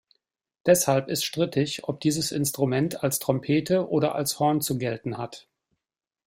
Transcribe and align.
Deshalb 0.65 1.09
ist 1.09 1.23
strittig, 1.23 1.83
ob 1.87 1.99
dieses 1.99 2.31
Instrument 2.31 3.03
als 3.03 3.19
Trompete 3.19 3.87
oder 3.87 4.15
als 4.15 4.39
Horn 4.39 4.59
zu 4.59 4.79
gelten 4.79 5.19
hat. 5.19 5.47